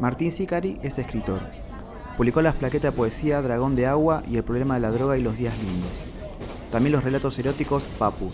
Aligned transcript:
Martín 0.00 0.32
Sicari 0.32 0.78
es 0.82 0.98
escritor. 0.98 1.42
Publicó 2.16 2.40
las 2.40 2.54
plaquetas 2.54 2.92
de 2.92 2.96
poesía 2.96 3.42
Dragón 3.42 3.76
de 3.76 3.86
Agua 3.86 4.22
y 4.26 4.38
El 4.38 4.44
problema 4.44 4.76
de 4.76 4.80
la 4.80 4.90
droga 4.90 5.18
y 5.18 5.22
los 5.22 5.36
días 5.36 5.58
lindos. 5.58 5.90
También 6.72 6.92
los 6.92 7.04
relatos 7.04 7.38
eróticos 7.38 7.86
Papus. 7.98 8.32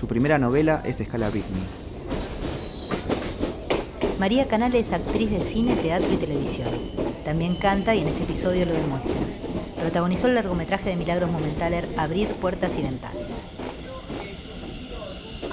Su 0.00 0.08
primera 0.08 0.38
novela 0.38 0.82
es 0.84 1.00
Escala 1.00 1.30
Britney. 1.30 1.62
María 4.18 4.48
Canal 4.48 4.74
es 4.74 4.90
actriz 4.90 5.30
de 5.30 5.44
cine, 5.44 5.76
teatro 5.76 6.12
y 6.12 6.16
televisión. 6.16 6.70
También 7.24 7.54
canta 7.54 7.94
y 7.94 8.00
en 8.00 8.08
este 8.08 8.24
episodio 8.24 8.66
lo 8.66 8.72
demuestra. 8.72 9.12
Protagonizó 9.78 10.26
el 10.26 10.34
largometraje 10.34 10.90
de 10.90 10.96
Milagros 10.96 11.30
Momentaler 11.30 11.88
Abrir 11.96 12.34
puertas 12.34 12.76
y 12.76 12.82
ventanas. 12.82 13.16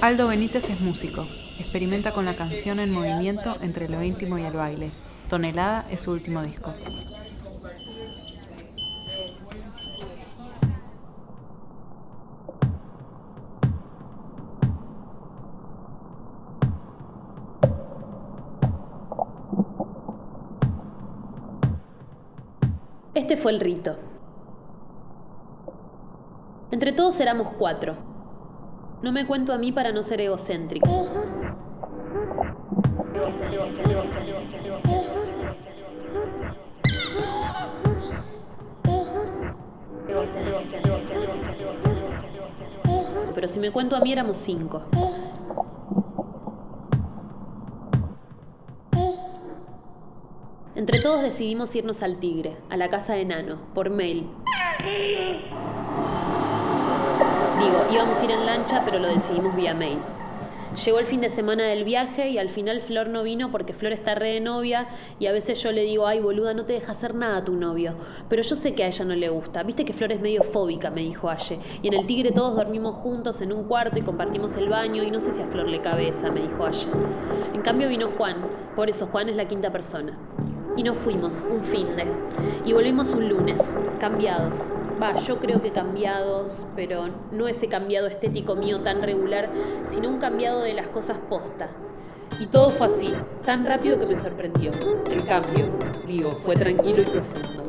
Aldo 0.00 0.26
Benítez 0.26 0.68
es 0.68 0.80
músico. 0.80 1.28
Experimenta 1.60 2.12
con 2.12 2.24
la 2.24 2.34
canción 2.34 2.80
en 2.80 2.90
movimiento 2.90 3.56
entre 3.60 3.88
lo 3.88 4.02
íntimo 4.02 4.36
y 4.36 4.42
el 4.42 4.52
baile. 4.52 4.90
Tonelada 5.28 5.84
es 5.90 6.00
su 6.00 6.12
último 6.12 6.42
disco. 6.42 6.72
Este 23.14 23.36
fue 23.36 23.52
el 23.52 23.60
rito. 23.60 23.96
Entre 26.70 26.92
todos 26.92 27.20
éramos 27.20 27.48
cuatro. 27.58 27.96
No 29.02 29.12
me 29.12 29.26
cuento 29.26 29.52
a 29.52 29.58
mí 29.58 29.72
para 29.72 29.92
no 29.92 30.02
ser 30.02 30.22
egocéntrico. 30.22 30.88
Pero 43.34 43.48
si 43.48 43.60
me 43.60 43.70
cuento 43.70 43.96
a 43.96 44.00
mí 44.00 44.12
éramos 44.12 44.36
cinco. 44.36 44.82
Entre 50.74 51.00
todos 51.00 51.22
decidimos 51.22 51.74
irnos 51.74 52.02
al 52.02 52.18
Tigre, 52.18 52.56
a 52.70 52.76
la 52.76 52.88
casa 52.88 53.14
de 53.14 53.24
Nano, 53.24 53.58
por 53.74 53.90
mail. 53.90 54.28
Digo, 57.58 57.86
íbamos 57.90 58.20
a 58.20 58.24
ir 58.24 58.30
en 58.30 58.46
lancha, 58.46 58.82
pero 58.84 58.98
lo 58.98 59.08
decidimos 59.08 59.54
vía 59.56 59.74
mail. 59.74 59.98
Llegó 60.84 60.98
el 60.98 61.06
fin 61.06 61.20
de 61.22 61.30
semana 61.30 61.64
del 61.64 61.84
viaje 61.84 62.28
y 62.28 62.38
al 62.38 62.50
final 62.50 62.80
Flor 62.82 63.08
no 63.08 63.22
vino 63.22 63.50
porque 63.50 63.72
Flor 63.72 63.92
está 63.92 64.14
re 64.14 64.34
de 64.34 64.40
novia 64.40 64.88
y 65.18 65.26
a 65.26 65.32
veces 65.32 65.62
yo 65.62 65.72
le 65.72 65.82
digo, 65.82 66.06
ay 66.06 66.20
boluda, 66.20 66.52
no 66.52 66.66
te 66.66 66.74
deja 66.74 66.92
hacer 66.92 67.14
nada 67.14 67.38
a 67.38 67.44
tu 67.44 67.54
novio. 67.54 67.94
Pero 68.28 68.42
yo 68.42 68.54
sé 68.54 68.74
que 68.74 68.84
a 68.84 68.86
ella 68.86 69.04
no 69.04 69.14
le 69.14 69.28
gusta. 69.30 69.62
Viste 69.62 69.84
que 69.84 69.92
Flor 69.92 70.12
es 70.12 70.20
medio 70.20 70.42
fóbica, 70.42 70.90
me 70.90 71.00
dijo 71.00 71.30
Aye. 71.30 71.58
Y 71.82 71.88
en 71.88 71.94
el 71.94 72.06
Tigre 72.06 72.32
todos 72.32 72.56
dormimos 72.56 72.94
juntos 72.96 73.40
en 73.40 73.52
un 73.52 73.64
cuarto 73.64 73.98
y 73.98 74.02
compartimos 74.02 74.56
el 74.56 74.68
baño 74.68 75.02
y 75.02 75.10
no 75.10 75.20
sé 75.20 75.32
si 75.32 75.42
a 75.42 75.46
Flor 75.46 75.68
le 75.68 75.80
cabeza, 75.80 76.30
me 76.30 76.40
dijo 76.40 76.66
Aye. 76.66 76.86
En 77.54 77.62
cambio 77.62 77.88
vino 77.88 78.08
Juan, 78.16 78.36
por 78.76 78.90
eso 78.90 79.06
Juan 79.06 79.28
es 79.28 79.36
la 79.36 79.46
quinta 79.46 79.72
persona. 79.72 80.18
Y 80.76 80.82
nos 80.82 80.98
fuimos, 80.98 81.34
un 81.50 81.64
fin 81.64 81.96
de. 81.96 82.06
Y 82.64 82.72
volvimos 82.72 83.10
un 83.10 83.28
lunes, 83.28 83.74
cambiados. 83.98 84.54
Va, 85.00 85.14
yo 85.14 85.38
creo 85.38 85.62
que 85.62 85.70
cambiados, 85.70 86.66
pero 86.74 87.08
no 87.30 87.46
ese 87.46 87.68
cambiado 87.68 88.08
estético 88.08 88.56
mío 88.56 88.80
tan 88.80 89.02
regular, 89.02 89.48
sino 89.84 90.08
un 90.08 90.18
cambiado 90.18 90.62
de 90.62 90.74
las 90.74 90.88
cosas 90.88 91.18
posta. 91.28 91.68
Y 92.40 92.46
todo 92.46 92.70
fue 92.70 92.88
así, 92.88 93.12
tan 93.44 93.64
rápido 93.64 93.98
que 93.98 94.06
me 94.06 94.16
sorprendió. 94.16 94.70
El 95.10 95.24
cambio, 95.24 95.66
digo, 96.06 96.36
fue 96.44 96.56
tranquilo 96.56 97.02
y 97.02 97.04
profundo. 97.04 97.62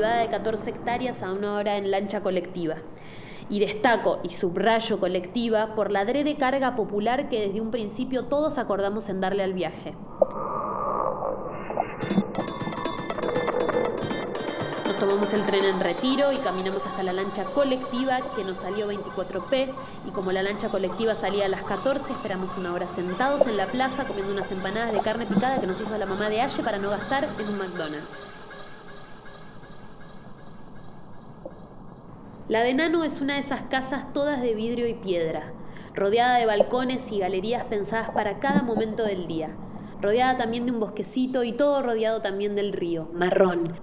De 0.00 0.28
14 0.28 0.70
hectáreas 0.70 1.22
a 1.22 1.32
una 1.32 1.54
hora 1.54 1.76
en 1.76 1.90
lancha 1.90 2.22
colectiva. 2.22 2.76
Y 3.50 3.60
destaco 3.60 4.20
y 4.22 4.30
subrayo 4.30 4.98
colectiva 4.98 5.74
por 5.74 5.90
la 5.90 6.00
adrede 6.00 6.36
carga 6.36 6.74
popular 6.74 7.28
que 7.28 7.40
desde 7.40 7.60
un 7.60 7.70
principio 7.70 8.24
todos 8.24 8.56
acordamos 8.56 9.10
en 9.10 9.20
darle 9.20 9.42
al 9.42 9.52
viaje. 9.52 9.94
Nos 14.86 14.98
tomamos 14.98 15.34
el 15.34 15.44
tren 15.44 15.64
en 15.64 15.78
retiro 15.78 16.32
y 16.32 16.38
caminamos 16.38 16.86
hasta 16.86 17.02
la 17.02 17.12
lancha 17.12 17.44
colectiva 17.44 18.20
que 18.34 18.44
nos 18.44 18.58
salió 18.58 18.90
24p 18.90 19.74
y 20.06 20.10
como 20.12 20.32
la 20.32 20.42
lancha 20.42 20.70
colectiva 20.70 21.14
salía 21.14 21.44
a 21.44 21.48
las 21.48 21.62
14 21.64 22.12
esperamos 22.12 22.56
una 22.56 22.72
hora 22.72 22.88
sentados 22.88 23.46
en 23.46 23.58
la 23.58 23.66
plaza 23.66 24.04
comiendo 24.04 24.32
unas 24.32 24.50
empanadas 24.50 24.92
de 24.92 25.00
carne 25.00 25.26
picada 25.26 25.60
que 25.60 25.66
nos 25.66 25.78
hizo 25.78 25.98
la 25.98 26.06
mamá 26.06 26.30
de 26.30 26.40
Aye 26.40 26.62
para 26.62 26.78
no 26.78 26.88
gastar 26.88 27.28
en 27.38 27.48
un 27.48 27.58
McDonald's. 27.58 28.32
La 32.52 32.62
de 32.62 32.74
Nano 32.74 33.02
es 33.02 33.22
una 33.22 33.36
de 33.36 33.40
esas 33.40 33.62
casas 33.62 34.12
todas 34.12 34.42
de 34.42 34.54
vidrio 34.54 34.86
y 34.86 34.92
piedra, 34.92 35.54
rodeada 35.94 36.36
de 36.36 36.44
balcones 36.44 37.10
y 37.10 37.18
galerías 37.18 37.64
pensadas 37.64 38.10
para 38.10 38.40
cada 38.40 38.60
momento 38.60 39.04
del 39.04 39.26
día, 39.26 39.56
rodeada 40.02 40.36
también 40.36 40.66
de 40.66 40.72
un 40.72 40.78
bosquecito 40.78 41.44
y 41.44 41.54
todo 41.54 41.80
rodeado 41.80 42.20
también 42.20 42.54
del 42.54 42.74
río, 42.74 43.08
marrón, 43.14 43.80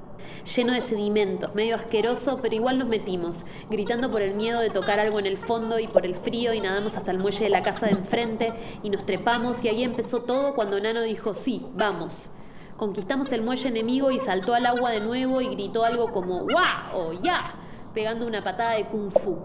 lleno 0.55 0.73
de 0.73 0.81
sedimentos, 0.81 1.55
medio 1.55 1.77
asqueroso, 1.77 2.37
pero 2.43 2.53
igual 2.53 2.77
nos 2.77 2.89
metimos, 2.89 3.43
gritando 3.71 4.11
por 4.11 4.21
el 4.21 4.35
miedo 4.35 4.59
de 4.59 4.69
tocar 4.69 4.99
algo 4.99 5.17
en 5.17 5.25
el 5.25 5.39
fondo 5.39 5.79
y 5.79 5.87
por 5.87 6.05
el 6.05 6.15
frío 6.15 6.53
y 6.53 6.61
nadamos 6.61 6.95
hasta 6.95 7.09
el 7.09 7.17
muelle 7.17 7.45
de 7.45 7.49
la 7.49 7.63
casa 7.63 7.87
de 7.87 7.93
enfrente 7.93 8.49
y 8.83 8.91
nos 8.91 9.03
trepamos 9.03 9.63
y 9.63 9.69
ahí 9.69 9.83
empezó 9.83 10.21
todo 10.21 10.53
cuando 10.53 10.79
Nano 10.79 11.01
dijo, 11.01 11.33
sí, 11.33 11.65
vamos. 11.73 12.29
Conquistamos 12.77 13.31
el 13.31 13.41
muelle 13.41 13.67
enemigo 13.67 14.11
y 14.11 14.19
saltó 14.19 14.53
al 14.53 14.67
agua 14.67 14.91
de 14.91 14.99
nuevo 14.99 15.41
y 15.41 15.47
gritó 15.47 15.85
algo 15.85 16.11
como, 16.11 16.43
¡guau! 16.43 16.93
o 16.93 17.13
¡ya! 17.13 17.55
Pegando 17.93 18.27
una 18.27 18.41
patada 18.41 18.71
de 18.71 18.85
kung 18.85 19.11
fu. 19.11 19.37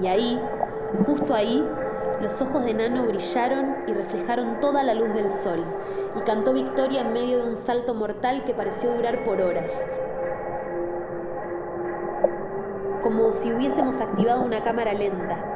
Y 0.00 0.06
ahí, 0.06 0.40
justo 1.06 1.34
ahí, 1.34 1.64
los 2.20 2.40
ojos 2.42 2.64
de 2.64 2.74
Nano 2.74 3.06
brillaron 3.06 3.76
y 3.86 3.92
reflejaron 3.92 4.60
toda 4.60 4.82
la 4.82 4.94
luz 4.94 5.12
del 5.14 5.30
sol, 5.30 5.64
y 6.16 6.20
cantó 6.22 6.52
victoria 6.52 7.02
en 7.02 7.12
medio 7.12 7.44
de 7.44 7.50
un 7.50 7.56
salto 7.56 7.94
mortal 7.94 8.44
que 8.44 8.54
pareció 8.54 8.92
durar 8.92 9.24
por 9.24 9.40
horas. 9.40 9.72
Como 13.02 13.32
si 13.32 13.52
hubiésemos 13.52 14.00
activado 14.00 14.42
una 14.42 14.62
cámara 14.62 14.92
lenta. 14.92 15.47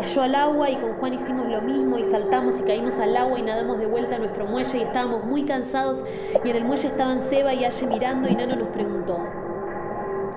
Cayó 0.00 0.22
al 0.22 0.34
agua 0.34 0.70
y 0.70 0.76
con 0.76 0.94
Juan 0.94 1.12
hicimos 1.12 1.46
lo 1.46 1.60
mismo 1.60 1.98
y 1.98 2.04
saltamos 2.06 2.58
y 2.58 2.62
caímos 2.62 2.98
al 2.98 3.14
agua 3.14 3.38
y 3.38 3.42
nadamos 3.42 3.78
de 3.78 3.84
vuelta 3.84 4.16
a 4.16 4.18
nuestro 4.18 4.46
muelle 4.46 4.78
y 4.78 4.82
estábamos 4.82 5.24
muy 5.24 5.44
cansados 5.44 6.02
y 6.42 6.48
en 6.48 6.56
el 6.56 6.64
muelle 6.64 6.88
estaban 6.88 7.20
Seba 7.20 7.52
y 7.52 7.66
Aye 7.66 7.86
mirando 7.86 8.26
y 8.26 8.34
Nano 8.34 8.56
nos 8.56 8.68
preguntó, 8.68 9.18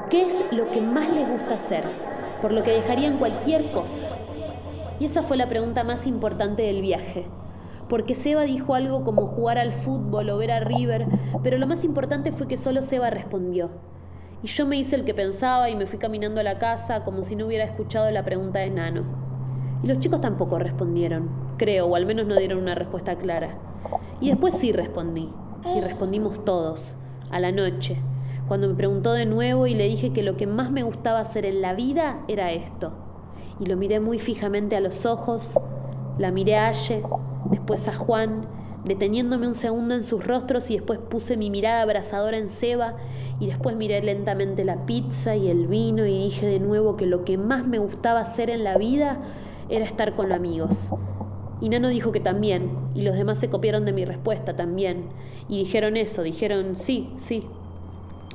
¿qué 0.09 0.27
es 0.27 0.43
lo 0.51 0.69
que 0.69 0.81
más 0.81 1.09
les 1.09 1.29
gusta 1.29 1.55
hacer? 1.55 1.85
Por 2.41 2.51
lo 2.51 2.61
que 2.61 2.71
dejarían 2.71 3.17
cualquier 3.17 3.71
cosa. 3.71 4.03
Y 4.99 5.05
esa 5.05 5.23
fue 5.23 5.37
la 5.37 5.47
pregunta 5.47 5.85
más 5.85 6.07
importante 6.07 6.63
del 6.63 6.81
viaje. 6.81 7.25
Porque 7.87 8.15
Seba 8.15 8.41
dijo 8.41 8.75
algo 8.75 9.05
como 9.05 9.27
jugar 9.27 9.57
al 9.57 9.71
fútbol 9.71 10.29
o 10.29 10.37
ver 10.37 10.51
a 10.51 10.59
River, 10.59 11.07
pero 11.41 11.57
lo 11.57 11.67
más 11.67 11.85
importante 11.85 12.33
fue 12.33 12.49
que 12.49 12.57
solo 12.57 12.81
Seba 12.81 13.09
respondió. 13.11 13.69
Y 14.43 14.47
yo 14.47 14.65
me 14.65 14.75
hice 14.75 14.97
el 14.97 15.05
que 15.05 15.13
pensaba 15.13 15.69
y 15.69 15.77
me 15.77 15.85
fui 15.85 15.99
caminando 15.99 16.41
a 16.41 16.43
la 16.43 16.59
casa 16.59 17.05
como 17.05 17.23
si 17.23 17.37
no 17.37 17.45
hubiera 17.45 17.63
escuchado 17.63 18.11
la 18.11 18.25
pregunta 18.25 18.59
de 18.59 18.69
Nano. 18.69 19.32
Y 19.83 19.87
los 19.87 19.99
chicos 19.99 20.21
tampoco 20.21 20.57
respondieron, 20.59 21.29
creo, 21.57 21.87
o 21.87 21.95
al 21.95 22.05
menos 22.05 22.25
no 22.25 22.37
dieron 22.37 22.59
una 22.59 22.73
respuesta 22.73 23.17
clara. 23.17 23.57
Y 24.21 24.29
después 24.29 24.53
sí 24.53 24.71
respondí, 24.71 25.29
y 25.75 25.81
respondimos 25.81 26.45
todos, 26.45 26.95
a 27.29 27.39
la 27.39 27.51
noche, 27.51 27.97
cuando 28.47 28.69
me 28.69 28.75
preguntó 28.75 29.13
de 29.13 29.25
nuevo 29.25 29.67
y 29.67 29.73
le 29.73 29.87
dije 29.87 30.13
que 30.13 30.23
lo 30.23 30.37
que 30.37 30.47
más 30.47 30.71
me 30.71 30.83
gustaba 30.83 31.19
hacer 31.19 31.45
en 31.45 31.61
la 31.61 31.73
vida 31.73 32.19
era 32.27 32.51
esto. 32.51 32.91
Y 33.59 33.65
lo 33.65 33.75
miré 33.75 33.99
muy 33.99 34.19
fijamente 34.19 34.75
a 34.77 34.79
los 34.79 35.05
ojos, 35.05 35.59
la 36.17 36.31
miré 36.31 36.55
a 36.57 36.67
Aye, 36.67 37.03
después 37.49 37.87
a 37.87 37.93
Juan, 37.93 38.45
deteniéndome 38.85 39.47
un 39.47 39.55
segundo 39.55 39.95
en 39.95 40.03
sus 40.03 40.25
rostros 40.25 40.69
y 40.71 40.75
después 40.75 40.99
puse 40.99 41.37
mi 41.37 41.49
mirada 41.49 41.81
abrazadora 41.81 42.37
en 42.37 42.47
Seba 42.47 42.95
y 43.39 43.47
después 43.47 43.75
miré 43.75 44.01
lentamente 44.01 44.63
la 44.63 44.85
pizza 44.85 45.35
y 45.35 45.49
el 45.49 45.67
vino 45.67 46.05
y 46.05 46.25
dije 46.25 46.45
de 46.45 46.59
nuevo 46.59 46.97
que 46.97 47.05
lo 47.05 47.23
que 47.23 47.37
más 47.37 47.65
me 47.65 47.79
gustaba 47.79 48.19
hacer 48.19 48.49
en 48.49 48.63
la 48.63 48.77
vida 48.77 49.19
era 49.69 49.85
estar 49.85 50.15
con 50.15 50.31
amigos. 50.31 50.89
Y 51.61 51.69
Nano 51.69 51.87
dijo 51.87 52.11
que 52.11 52.19
también, 52.19 52.71
y 52.93 53.03
los 53.03 53.15
demás 53.15 53.37
se 53.37 53.49
copiaron 53.49 53.85
de 53.85 53.93
mi 53.93 54.03
respuesta 54.03 54.55
también, 54.55 55.05
y 55.47 55.59
dijeron 55.59 55.95
eso, 55.97 56.21
dijeron 56.23 56.75
sí, 56.75 57.09
sí. 57.19 57.47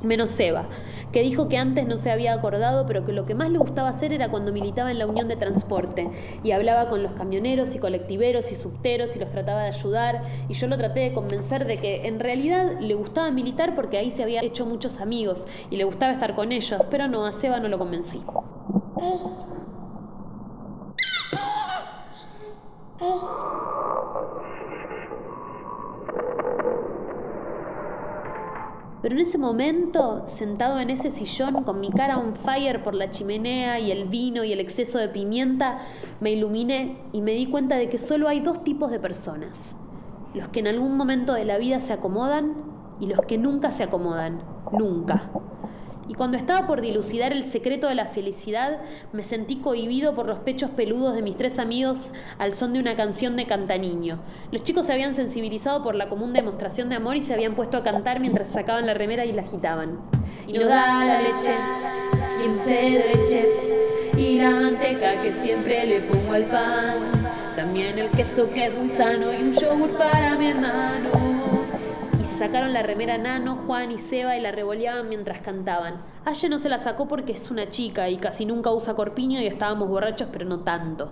menos 0.03 0.29
Seba, 0.29 0.67
que 1.11 1.21
dijo 1.21 1.47
que 1.47 1.57
antes 1.57 1.87
no 1.87 1.97
se 1.97 2.11
había 2.11 2.33
acordado, 2.33 2.85
pero 2.87 3.05
que 3.05 3.11
lo 3.11 3.25
que 3.25 3.35
más 3.35 3.49
le 3.51 3.57
gustaba 3.57 3.89
hacer 3.89 4.13
era 4.13 4.29
cuando 4.29 4.51
militaba 4.51 4.91
en 4.91 4.99
la 4.99 5.07
Unión 5.07 5.27
de 5.27 5.35
Transporte 5.35 6.09
y 6.43 6.51
hablaba 6.51 6.89
con 6.89 7.03
los 7.03 7.11
camioneros 7.11 7.75
y 7.75 7.79
colectiveros 7.79 8.51
y 8.51 8.55
subteros 8.55 9.15
y 9.15 9.19
los 9.19 9.29
trataba 9.29 9.63
de 9.63 9.67
ayudar 9.69 10.23
y 10.47 10.53
yo 10.53 10.67
lo 10.67 10.77
traté 10.77 11.01
de 11.01 11.13
convencer 11.13 11.65
de 11.65 11.77
que 11.77 12.07
en 12.07 12.19
realidad 12.19 12.79
le 12.79 12.93
gustaba 12.93 13.29
militar 13.31 13.75
porque 13.75 13.97
ahí 13.97 14.11
se 14.11 14.23
había 14.23 14.41
hecho 14.41 14.65
muchos 14.65 15.01
amigos 15.01 15.45
y 15.69 15.77
le 15.77 15.83
gustaba 15.83 16.13
estar 16.13 16.35
con 16.35 16.51
ellos, 16.51 16.81
pero 16.89 17.07
no, 17.07 17.25
a 17.25 17.33
Seba 17.33 17.59
no 17.59 17.67
lo 17.67 17.77
convencí. 17.77 18.21
Pero 29.09 29.21
en 29.21 29.25
ese 29.25 29.39
momento, 29.39 30.21
sentado 30.27 30.79
en 30.79 30.91
ese 30.91 31.09
sillón, 31.09 31.63
con 31.63 31.79
mi 31.79 31.89
cara 31.89 32.19
on 32.19 32.35
fire 32.35 32.83
por 32.83 32.93
la 32.93 33.09
chimenea 33.09 33.79
y 33.79 33.91
el 33.91 34.07
vino 34.07 34.43
y 34.43 34.53
el 34.53 34.59
exceso 34.59 34.99
de 34.99 35.09
pimienta, 35.09 35.79
me 36.19 36.29
iluminé 36.29 36.99
y 37.11 37.21
me 37.21 37.31
di 37.31 37.47
cuenta 37.47 37.77
de 37.77 37.89
que 37.89 37.97
solo 37.97 38.27
hay 38.27 38.41
dos 38.41 38.63
tipos 38.63 38.91
de 38.91 38.99
personas. 38.99 39.75
Los 40.35 40.49
que 40.49 40.59
en 40.59 40.67
algún 40.67 40.95
momento 40.95 41.33
de 41.33 41.43
la 41.43 41.57
vida 41.57 41.79
se 41.79 41.91
acomodan 41.91 42.53
y 42.99 43.07
los 43.07 43.21
que 43.21 43.39
nunca 43.39 43.71
se 43.71 43.81
acomodan. 43.81 44.43
Nunca 44.71 45.31
y 46.09 46.15
cuando 46.15 46.37
estaba 46.37 46.65
por 46.65 46.81
dilucidar 46.81 47.31
el 47.31 47.45
secreto 47.45 47.87
de 47.87 47.93
la 47.93 48.05
felicidad, 48.05 48.79
me 49.13 49.23
sentí 49.23 49.57
cohibido 49.57 50.15
por 50.15 50.25
los 50.25 50.39
pechos 50.39 50.71
peludos 50.71 51.13
de 51.13 51.21
mis 51.21 51.37
tres 51.37 51.59
amigos 51.59 52.11
al 52.39 52.55
son 52.55 52.73
de 52.73 52.79
una 52.79 52.95
canción 52.95 53.35
de 53.37 53.45
cantaniño. 53.45 54.17
Los 54.51 54.63
chicos 54.63 54.87
se 54.87 54.93
habían 54.93 55.13
sensibilizado 55.13 55.83
por 55.83 55.93
la 55.93 56.09
común 56.09 56.33
demostración 56.33 56.89
de 56.89 56.95
amor 56.95 57.15
y 57.15 57.21
se 57.21 57.35
habían 57.35 57.53
puesto 57.53 57.77
a 57.77 57.83
cantar 57.83 58.19
mientras 58.19 58.49
sacaban 58.49 58.87
la 58.87 58.95
remera 58.95 59.23
y 59.23 59.33
la 59.33 59.43
agitaban. 59.43 59.99
Y 60.47 60.53
nos 60.53 60.69
da 60.69 61.05
la 61.05 61.21
leche, 61.21 61.53
de 62.65 63.13
leche, 63.13 63.49
y 64.17 64.39
la 64.39 64.49
manteca 64.49 65.21
que 65.21 65.31
siempre 65.31 65.85
le 65.85 66.01
pongo 66.01 66.33
al 66.33 66.45
pan. 66.45 67.11
También 67.55 67.99
el 67.99 68.09
queso 68.09 68.49
que 68.49 68.65
es 68.65 68.73
muy 68.73 68.89
sano 68.89 69.31
y 69.31 69.43
un 69.43 69.53
yogur 69.53 69.95
para 69.95 70.35
mi 70.37 70.47
hermano 70.47 71.38
sacaron 72.39 72.71
la 72.71 72.83
remera 72.83 73.17
Nano, 73.17 73.63
Juan 73.67 73.91
y 73.91 73.97
Seba 73.97 74.37
y 74.37 74.41
la 74.41 74.53
revoleaban 74.53 75.09
mientras 75.09 75.39
cantaban. 75.39 76.01
Aye 76.23 76.47
no 76.47 76.57
se 76.57 76.69
la 76.69 76.77
sacó 76.77 77.05
porque 77.05 77.33
es 77.33 77.51
una 77.51 77.69
chica 77.69 78.07
y 78.07 78.15
casi 78.15 78.45
nunca 78.45 78.71
usa 78.71 78.93
corpiño 78.95 79.41
y 79.41 79.47
estábamos 79.47 79.89
borrachos, 79.89 80.29
pero 80.31 80.45
no 80.45 80.61
tanto. 80.61 81.11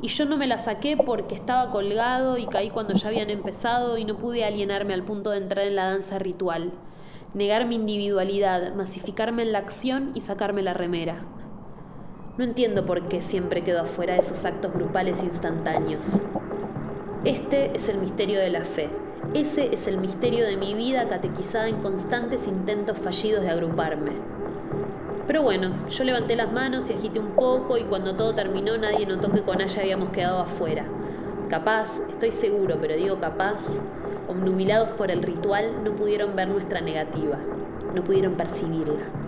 Y 0.00 0.06
yo 0.06 0.24
no 0.24 0.36
me 0.36 0.46
la 0.46 0.58
saqué 0.58 0.96
porque 0.96 1.34
estaba 1.34 1.72
colgado 1.72 2.38
y 2.38 2.46
caí 2.46 2.70
cuando 2.70 2.94
ya 2.94 3.08
habían 3.08 3.28
empezado 3.28 3.98
y 3.98 4.04
no 4.04 4.16
pude 4.16 4.44
alienarme 4.44 4.94
al 4.94 5.02
punto 5.02 5.30
de 5.30 5.38
entrar 5.38 5.66
en 5.66 5.74
la 5.74 5.90
danza 5.90 6.20
ritual. 6.20 6.70
Negar 7.34 7.66
mi 7.66 7.74
individualidad, 7.74 8.72
masificarme 8.76 9.42
en 9.42 9.50
la 9.50 9.58
acción 9.58 10.12
y 10.14 10.20
sacarme 10.20 10.62
la 10.62 10.74
remera. 10.74 11.24
No 12.38 12.44
entiendo 12.44 12.86
por 12.86 13.08
qué 13.08 13.20
siempre 13.20 13.64
quedo 13.64 13.82
afuera 13.82 14.14
de 14.14 14.20
esos 14.20 14.44
actos 14.44 14.72
grupales 14.72 15.24
instantáneos. 15.24 16.22
Este 17.24 17.76
es 17.76 17.88
el 17.88 17.98
misterio 17.98 18.40
de 18.40 18.50
la 18.50 18.64
fe 18.64 18.90
ese 19.34 19.72
es 19.72 19.86
el 19.86 19.96
misterio 19.96 20.44
de 20.44 20.58
mi 20.58 20.74
vida 20.74 21.08
catequizada 21.08 21.66
en 21.66 21.76
constantes 21.76 22.46
intentos 22.46 22.98
fallidos 22.98 23.42
de 23.42 23.50
agruparme. 23.50 24.10
Pero 25.26 25.42
bueno, 25.42 25.88
yo 25.88 26.04
levanté 26.04 26.36
las 26.36 26.52
manos 26.52 26.90
y 26.90 26.92
agité 26.92 27.18
un 27.18 27.30
poco 27.30 27.78
y 27.78 27.84
cuando 27.84 28.14
todo 28.14 28.34
terminó 28.34 28.76
nadie 28.76 29.06
notó 29.06 29.30
que 29.30 29.40
con 29.40 29.62
ella 29.62 29.80
habíamos 29.80 30.10
quedado 30.10 30.40
afuera. 30.40 30.84
Capaz, 31.48 32.00
estoy 32.10 32.32
seguro, 32.32 32.76
pero 32.78 32.94
digo 32.94 33.20
capaz, 33.20 33.78
obnubilados 34.28 34.90
por 34.90 35.10
el 35.10 35.22
ritual, 35.22 35.82
no 35.82 35.92
pudieron 35.92 36.36
ver 36.36 36.48
nuestra 36.48 36.82
negativa, 36.82 37.38
no 37.94 38.04
pudieron 38.04 38.34
percibirla. 38.34 39.21